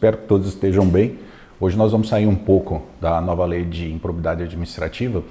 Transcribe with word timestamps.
Espero 0.00 0.16
que 0.16 0.26
todos 0.26 0.48
estejam 0.48 0.86
bem. 0.86 1.18
Hoje 1.60 1.76
nós 1.76 1.92
vamos 1.92 2.08
sair 2.08 2.26
um 2.26 2.34
pouco 2.34 2.80
da 2.98 3.20
nova 3.20 3.44
lei 3.44 3.66
de 3.66 3.92
improbidade 3.92 4.42
administrativa 4.42 5.22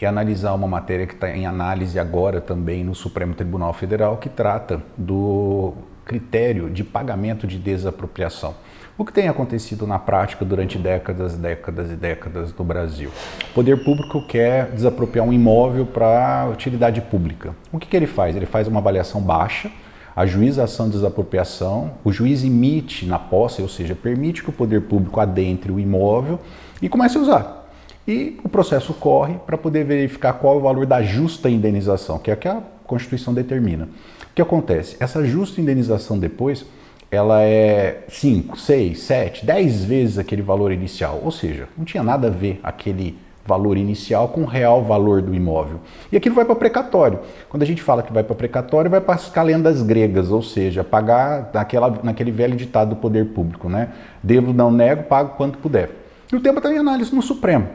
e 0.00 0.06
analisar 0.06 0.54
uma 0.54 0.66
matéria 0.66 1.06
que 1.06 1.12
está 1.12 1.28
em 1.28 1.44
análise 1.44 1.98
agora 1.98 2.40
também 2.40 2.82
no 2.82 2.94
Supremo 2.94 3.34
Tribunal 3.34 3.74
Federal, 3.74 4.16
que 4.16 4.30
trata 4.30 4.82
do 4.96 5.74
critério 6.06 6.70
de 6.70 6.82
pagamento 6.82 7.46
de 7.46 7.58
desapropriação. 7.58 8.54
O 8.96 9.04
que 9.04 9.12
tem 9.12 9.28
acontecido 9.28 9.86
na 9.86 9.98
prática 9.98 10.42
durante 10.42 10.78
décadas, 10.78 11.36
décadas 11.36 11.90
e 11.90 11.94
décadas 11.94 12.54
no 12.56 12.64
Brasil? 12.64 13.10
O 13.50 13.52
poder 13.52 13.84
público 13.84 14.26
quer 14.26 14.70
desapropriar 14.70 15.26
um 15.26 15.34
imóvel 15.34 15.84
para 15.84 16.48
utilidade 16.50 17.02
pública. 17.02 17.54
O 17.70 17.78
que, 17.78 17.86
que 17.86 17.94
ele 17.94 18.06
faz? 18.06 18.34
Ele 18.34 18.46
faz 18.46 18.66
uma 18.68 18.80
avaliação 18.80 19.20
baixa, 19.20 19.70
ajuiza 20.18 20.62
a 20.62 20.64
ação 20.64 20.86
de 20.86 20.92
desapropriação, 20.92 21.92
o 22.02 22.10
juiz 22.10 22.42
emite 22.42 23.06
na 23.06 23.20
posse, 23.20 23.62
ou 23.62 23.68
seja, 23.68 23.94
permite 23.94 24.42
que 24.42 24.50
o 24.50 24.52
poder 24.52 24.82
público 24.82 25.20
adentre 25.20 25.70
o 25.70 25.78
imóvel 25.78 26.40
e 26.82 26.88
comece 26.88 27.16
a 27.16 27.20
usar. 27.20 27.70
E 28.06 28.36
o 28.42 28.48
processo 28.48 28.92
corre 28.92 29.34
para 29.46 29.56
poder 29.56 29.84
verificar 29.84 30.32
qual 30.32 30.54
é 30.54 30.56
o 30.56 30.60
valor 30.60 30.86
da 30.86 31.00
justa 31.02 31.48
indenização, 31.48 32.18
que 32.18 32.32
é 32.32 32.34
o 32.34 32.36
que 32.36 32.48
a 32.48 32.60
Constituição 32.84 33.32
determina. 33.32 33.84
O 33.84 34.34
que 34.34 34.42
acontece? 34.42 34.96
Essa 34.98 35.24
justa 35.24 35.60
indenização 35.60 36.18
depois 36.18 36.66
ela 37.12 37.42
é 37.42 38.02
5, 38.08 38.58
6, 38.58 38.98
7, 38.98 39.46
10 39.46 39.84
vezes 39.84 40.18
aquele 40.18 40.42
valor 40.42 40.72
inicial. 40.72 41.20
Ou 41.22 41.30
seja, 41.30 41.68
não 41.76 41.84
tinha 41.84 42.02
nada 42.02 42.26
a 42.26 42.30
ver 42.30 42.58
aquele 42.60 43.16
valor 43.48 43.78
inicial 43.78 44.28
com 44.28 44.42
o 44.42 44.44
real 44.44 44.84
valor 44.84 45.22
do 45.22 45.34
imóvel. 45.34 45.80
E 46.12 46.16
aquilo 46.18 46.34
vai 46.34 46.44
para 46.44 46.54
precatório. 46.54 47.20
Quando 47.48 47.62
a 47.62 47.66
gente 47.66 47.82
fala 47.82 48.02
que 48.02 48.12
vai 48.12 48.22
para 48.22 48.34
precatório, 48.34 48.90
vai 48.90 49.00
para 49.00 49.14
as 49.14 49.30
calendas 49.30 49.80
gregas, 49.80 50.30
ou 50.30 50.42
seja, 50.42 50.84
pagar 50.84 51.50
naquela, 51.54 51.98
naquele 52.02 52.30
velho 52.30 52.54
ditado 52.54 52.90
do 52.90 52.96
poder 52.96 53.28
público, 53.28 53.70
né? 53.70 53.88
Devo, 54.22 54.52
não 54.52 54.70
nego, 54.70 55.04
pago 55.04 55.30
quanto 55.36 55.56
puder. 55.56 55.90
E 56.30 56.36
o 56.36 56.40
tema 56.40 56.58
está 56.58 56.70
em 56.70 56.76
análise 56.76 57.14
no 57.14 57.22
Supremo, 57.22 57.66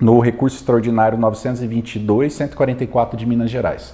no 0.00 0.18
recurso 0.18 0.56
extraordinário 0.56 1.18
922-144 1.18 3.16
de 3.16 3.26
Minas 3.26 3.50
Gerais. 3.50 3.92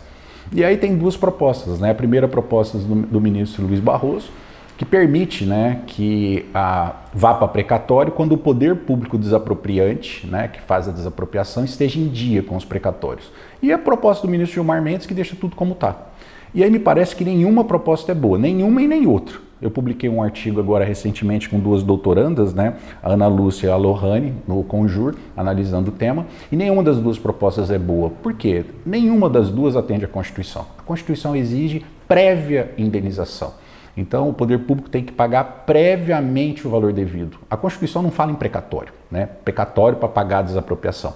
E 0.52 0.64
aí 0.64 0.76
tem 0.76 0.96
duas 0.96 1.16
propostas, 1.16 1.80
né? 1.80 1.90
A 1.90 1.94
primeira 1.94 2.28
proposta 2.28 2.78
do, 2.78 2.94
do 2.94 3.20
ministro 3.20 3.66
Luiz 3.66 3.80
Barroso, 3.80 4.30
que 4.76 4.84
permite 4.84 5.44
né, 5.44 5.82
que 5.86 6.46
a, 6.54 6.96
vá 7.12 7.34
para 7.34 7.48
precatório 7.48 8.12
quando 8.12 8.32
o 8.32 8.38
poder 8.38 8.76
público 8.76 9.18
desapropriante, 9.18 10.26
né, 10.26 10.48
que 10.48 10.60
faz 10.60 10.88
a 10.88 10.92
desapropriação, 10.92 11.64
esteja 11.64 11.98
em 11.98 12.08
dia 12.08 12.42
com 12.42 12.56
os 12.56 12.64
precatórios. 12.64 13.30
E 13.62 13.72
a 13.72 13.78
proposta 13.78 14.26
do 14.26 14.30
ministro 14.30 14.54
Gilmar 14.54 14.82
Mendes 14.82 15.06
que 15.06 15.14
deixa 15.14 15.36
tudo 15.36 15.54
como 15.54 15.72
está. 15.72 16.08
E 16.54 16.62
aí 16.62 16.70
me 16.70 16.78
parece 16.78 17.16
que 17.16 17.24
nenhuma 17.24 17.64
proposta 17.64 18.12
é 18.12 18.14
boa, 18.14 18.38
nenhuma 18.38 18.82
e 18.82 18.88
nem 18.88 19.06
outra. 19.06 19.36
Eu 19.60 19.70
publiquei 19.70 20.10
um 20.10 20.20
artigo 20.20 20.58
agora 20.58 20.84
recentemente 20.84 21.48
com 21.48 21.60
duas 21.60 21.84
doutorandas, 21.84 22.52
né, 22.52 22.74
a 23.00 23.12
Ana 23.12 23.28
Lúcia 23.28 23.68
e 23.68 23.70
a 23.70 23.76
Lohane, 23.76 24.34
no 24.46 24.64
Conjur, 24.64 25.14
analisando 25.36 25.90
o 25.90 25.94
tema, 25.94 26.26
e 26.50 26.56
nenhuma 26.56 26.82
das 26.82 26.98
duas 26.98 27.16
propostas 27.16 27.70
é 27.70 27.78
boa. 27.78 28.10
Por 28.10 28.34
quê? 28.34 28.64
Nenhuma 28.84 29.30
das 29.30 29.50
duas 29.50 29.76
atende 29.76 30.04
à 30.04 30.08
Constituição. 30.08 30.66
A 30.76 30.82
Constituição 30.82 31.36
exige 31.36 31.84
prévia 32.08 32.72
indenização. 32.76 33.54
Então, 33.96 34.28
o 34.28 34.32
poder 34.32 34.60
público 34.60 34.88
tem 34.88 35.04
que 35.04 35.12
pagar 35.12 35.64
previamente 35.66 36.66
o 36.66 36.70
valor 36.70 36.92
devido. 36.92 37.38
A 37.50 37.56
Constituição 37.56 38.02
não 38.02 38.10
fala 38.10 38.32
em 38.32 38.34
precatório, 38.34 38.92
né? 39.10 39.28
Precatório 39.44 39.98
para 39.98 40.08
pagar 40.08 40.38
a 40.38 40.42
desapropriação. 40.42 41.14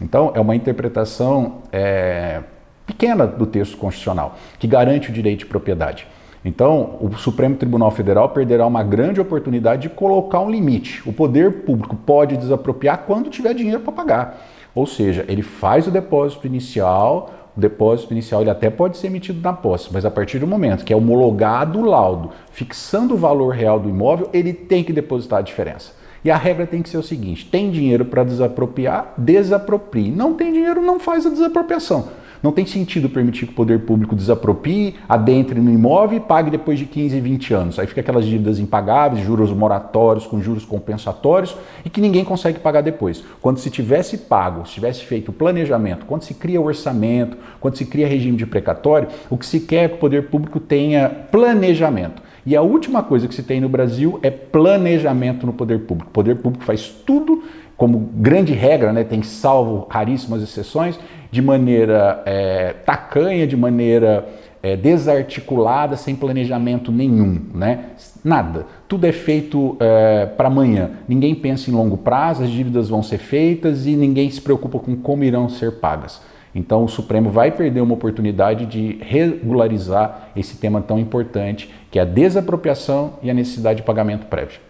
Então, 0.00 0.32
é 0.34 0.40
uma 0.40 0.56
interpretação 0.56 1.62
é, 1.70 2.42
pequena 2.86 3.26
do 3.26 3.46
texto 3.46 3.76
constitucional, 3.76 4.36
que 4.58 4.66
garante 4.66 5.10
o 5.10 5.12
direito 5.12 5.40
de 5.40 5.46
propriedade. 5.46 6.06
Então, 6.44 6.98
o 7.00 7.10
Supremo 7.16 7.56
Tribunal 7.56 7.90
Federal 7.90 8.28
perderá 8.28 8.66
uma 8.66 8.82
grande 8.82 9.20
oportunidade 9.20 9.82
de 9.82 9.88
colocar 9.88 10.40
um 10.40 10.50
limite. 10.50 11.02
O 11.08 11.12
poder 11.12 11.62
público 11.64 11.96
pode 11.96 12.36
desapropriar 12.36 13.04
quando 13.06 13.30
tiver 13.30 13.54
dinheiro 13.54 13.80
para 13.80 13.92
pagar. 13.92 14.46
Ou 14.74 14.86
seja, 14.86 15.24
ele 15.26 15.42
faz 15.42 15.86
o 15.86 15.90
depósito 15.90 16.46
inicial, 16.46 17.30
o 17.56 17.60
depósito 17.60 18.12
inicial 18.12 18.40
ele 18.40 18.50
até 18.50 18.68
pode 18.68 18.96
ser 18.96 19.06
emitido 19.06 19.40
na 19.40 19.52
posse, 19.52 19.88
mas 19.92 20.04
a 20.04 20.10
partir 20.10 20.38
do 20.38 20.46
momento 20.46 20.84
que 20.84 20.92
é 20.92 20.96
homologado 20.96 21.78
o 21.78 21.84
laudo, 21.84 22.30
fixando 22.50 23.14
o 23.14 23.18
valor 23.18 23.50
real 23.54 23.78
do 23.78 23.88
imóvel, 23.88 24.28
ele 24.32 24.52
tem 24.52 24.82
que 24.82 24.92
depositar 24.92 25.38
a 25.38 25.42
diferença. 25.42 25.92
E 26.24 26.30
a 26.30 26.36
regra 26.36 26.66
tem 26.66 26.82
que 26.82 26.88
ser 26.88 26.96
o 26.96 27.02
seguinte: 27.02 27.44
tem 27.44 27.70
dinheiro 27.70 28.06
para 28.06 28.24
desapropriar, 28.24 29.12
desaproprie. 29.16 30.10
Não 30.10 30.34
tem 30.34 30.52
dinheiro, 30.52 30.80
não 30.80 30.98
faz 30.98 31.26
a 31.26 31.30
desapropriação. 31.30 32.08
Não 32.44 32.52
tem 32.52 32.66
sentido 32.66 33.08
permitir 33.08 33.46
que 33.46 33.52
o 33.52 33.56
poder 33.56 33.86
público 33.86 34.14
desaproprie, 34.14 34.96
adentre 35.08 35.58
no 35.58 35.70
imóvel 35.70 36.18
e 36.18 36.20
pague 36.20 36.50
depois 36.50 36.78
de 36.78 36.84
15, 36.84 37.18
20 37.18 37.54
anos. 37.54 37.78
Aí 37.78 37.86
fica 37.86 38.02
aquelas 38.02 38.26
dívidas 38.26 38.58
impagáveis, 38.58 39.24
juros 39.24 39.50
moratórios 39.50 40.26
com 40.26 40.42
juros 40.42 40.62
compensatórios 40.62 41.56
e 41.86 41.88
que 41.88 42.02
ninguém 42.02 42.22
consegue 42.22 42.58
pagar 42.58 42.82
depois. 42.82 43.24
Quando 43.40 43.60
se 43.60 43.70
tivesse 43.70 44.18
pago, 44.18 44.66
se 44.66 44.74
tivesse 44.74 45.06
feito 45.06 45.30
o 45.30 45.32
planejamento, 45.32 46.04
quando 46.04 46.20
se 46.20 46.34
cria 46.34 46.60
o 46.60 46.66
orçamento, 46.66 47.34
quando 47.58 47.78
se 47.78 47.86
cria 47.86 48.06
regime 48.06 48.36
de 48.36 48.44
precatório, 48.44 49.08
o 49.30 49.38
que 49.38 49.46
se 49.46 49.60
quer 49.60 49.84
é 49.84 49.88
que 49.88 49.94
o 49.94 49.98
poder 49.98 50.28
público 50.28 50.60
tenha 50.60 51.08
planejamento. 51.08 52.22
E 52.46 52.54
a 52.54 52.60
última 52.60 53.02
coisa 53.02 53.26
que 53.26 53.34
se 53.34 53.42
tem 53.42 53.58
no 53.58 53.70
Brasil 53.70 54.20
é 54.22 54.30
planejamento 54.30 55.46
no 55.46 55.52
poder 55.54 55.80
público. 55.86 56.10
O 56.10 56.12
poder 56.12 56.36
público 56.36 56.62
faz 56.62 56.88
tudo 57.06 57.42
como 57.76 57.98
grande 58.14 58.52
regra, 58.52 58.92
né, 58.92 59.04
tem 59.04 59.22
salvo 59.22 59.86
raríssimas 59.90 60.42
exceções, 60.42 60.98
de 61.30 61.42
maneira 61.42 62.22
é, 62.24 62.74
tacanha, 62.84 63.46
de 63.46 63.56
maneira 63.56 64.26
é, 64.62 64.76
desarticulada, 64.76 65.96
sem 65.96 66.14
planejamento 66.14 66.90
nenhum, 66.90 67.38
né? 67.52 67.86
Nada. 68.24 68.66
Tudo 68.88 69.04
é 69.04 69.12
feito 69.12 69.76
é, 69.78 70.24
para 70.24 70.48
amanhã. 70.48 70.92
Ninguém 71.06 71.34
pensa 71.34 71.70
em 71.70 71.74
longo 71.74 71.98
prazo, 71.98 72.44
as 72.44 72.50
dívidas 72.50 72.88
vão 72.88 73.02
ser 73.02 73.18
feitas 73.18 73.86
e 73.86 73.94
ninguém 73.94 74.30
se 74.30 74.40
preocupa 74.40 74.78
com 74.78 74.96
como 74.96 75.24
irão 75.24 75.48
ser 75.48 75.72
pagas. 75.72 76.22
Então 76.54 76.84
o 76.84 76.88
Supremo 76.88 77.30
vai 77.30 77.50
perder 77.50 77.80
uma 77.80 77.94
oportunidade 77.94 78.64
de 78.64 78.96
regularizar 79.02 80.28
esse 80.36 80.56
tema 80.56 80.80
tão 80.80 80.98
importante, 80.98 81.68
que 81.90 81.98
é 81.98 82.02
a 82.02 82.06
desapropriação 82.06 83.14
e 83.22 83.30
a 83.30 83.34
necessidade 83.34 83.78
de 83.78 83.82
pagamento 83.82 84.26
prévio. 84.26 84.60